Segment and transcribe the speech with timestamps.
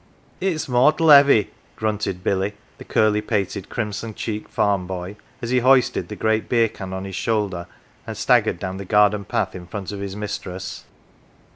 [0.41, 6.49] "It'smortareavy!" grunted Billy, the curly pated, crimson cheeked farm boy, as he hoisted the great
[6.49, 7.67] beer can on his shoul der,
[8.07, 10.85] and staggered down the garden path in front of his mis tress.